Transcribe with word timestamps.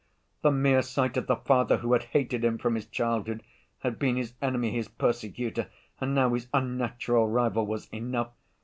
The 0.41 0.49
mere 0.49 0.81
sight 0.81 1.15
of 1.17 1.27
the 1.27 1.35
father 1.35 1.77
who 1.77 1.93
had 1.93 2.05
hated 2.05 2.43
him 2.43 2.57
from 2.57 2.73
his 2.73 2.87
childhood, 2.87 3.43
had 3.81 3.99
been 3.99 4.15
his 4.15 4.33
enemy, 4.41 4.71
his 4.71 4.87
persecutor, 4.87 5.67
and 5.99 6.15
now 6.15 6.33
his 6.33 6.47
unnatural 6.55 7.27
rival, 7.29 7.67
was 7.67 7.87
enough! 7.89 8.31